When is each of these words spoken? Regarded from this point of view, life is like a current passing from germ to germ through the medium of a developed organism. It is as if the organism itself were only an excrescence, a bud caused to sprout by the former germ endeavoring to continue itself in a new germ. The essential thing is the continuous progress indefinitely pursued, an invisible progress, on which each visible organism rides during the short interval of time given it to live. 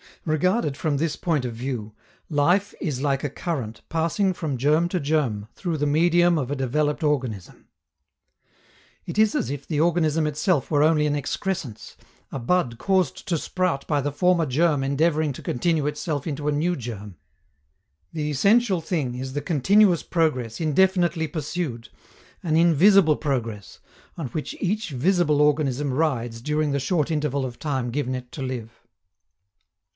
Regarded 0.25 0.75
from 0.77 0.97
this 0.97 1.15
point 1.15 1.45
of 1.45 1.53
view, 1.55 1.93
life 2.27 2.73
is 2.81 3.01
like 3.01 3.23
a 3.23 3.29
current 3.29 3.81
passing 3.89 4.33
from 4.33 4.57
germ 4.57 4.89
to 4.89 4.99
germ 4.99 5.47
through 5.55 5.77
the 5.77 5.85
medium 5.87 6.39
of 6.39 6.49
a 6.49 6.55
developed 6.55 7.03
organism. 7.03 7.67
It 9.05 9.19
is 9.19 9.33
as 9.35 9.49
if 9.51 9.67
the 9.67 9.79
organism 9.79 10.25
itself 10.27 10.69
were 10.71 10.81
only 10.83 11.05
an 11.05 11.15
excrescence, 11.15 11.97
a 12.31 12.39
bud 12.39 12.79
caused 12.79 13.27
to 13.27 13.37
sprout 13.37 13.85
by 13.85 14.01
the 14.01 14.11
former 14.11 14.47
germ 14.47 14.83
endeavoring 14.83 15.33
to 15.33 15.41
continue 15.43 15.85
itself 15.85 16.25
in 16.25 16.39
a 16.39 16.51
new 16.51 16.75
germ. 16.75 17.17
The 18.11 18.29
essential 18.29 18.81
thing 18.81 19.13
is 19.15 19.33
the 19.33 19.41
continuous 19.41 20.01
progress 20.01 20.59
indefinitely 20.59 21.27
pursued, 21.27 21.89
an 22.41 22.57
invisible 22.57 23.17
progress, 23.17 23.79
on 24.17 24.27
which 24.29 24.55
each 24.59 24.89
visible 24.91 25.41
organism 25.41 25.93
rides 25.93 26.41
during 26.41 26.71
the 26.71 26.79
short 26.79 27.11
interval 27.11 27.45
of 27.45 27.59
time 27.59 27.91
given 27.91 28.15
it 28.15 28.31
to 28.33 28.41
live. 28.43 28.81